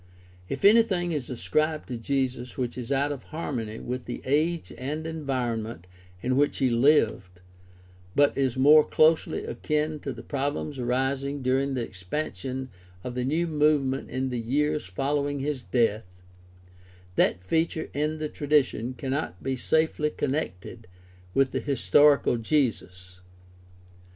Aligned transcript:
If 0.49 0.65
anything 0.65 1.11
is 1.11 1.29
ascribed 1.29 1.87
to 1.89 1.95
Jesus 1.95 2.57
which 2.57 2.75
is 2.75 2.91
out 2.91 3.11
of 3.11 3.21
harmony 3.25 3.77
with 3.77 4.05
the 4.05 4.19
age 4.25 4.73
and 4.75 5.05
environment 5.05 5.85
in 6.23 6.35
which 6.35 6.57
he 6.57 6.71
Hved, 6.71 7.21
but 8.15 8.35
is 8.35 8.57
more 8.57 8.83
closely 8.83 9.45
akin 9.45 9.99
to 9.99 10.11
the 10.11 10.23
problems 10.23 10.79
arising 10.79 11.43
during 11.43 11.75
the 11.75 11.83
expansion 11.83 12.71
of 13.03 13.13
the 13.13 13.23
new 13.23 13.45
movement 13.45 14.09
in 14.09 14.29
the 14.31 14.39
years 14.41 14.87
following 14.87 15.39
his 15.39 15.63
death, 15.65 16.15
that 17.15 17.39
feature 17.39 17.87
in 17.93 18.17
the 18.17 18.27
tradition 18.27 18.95
cannot 18.95 19.43
be 19.43 19.55
safely 19.55 20.09
connected 20.09 20.87
with 21.35 21.51
the 21.51 21.59
historical 21.59 22.37
Jesus. 22.37 23.19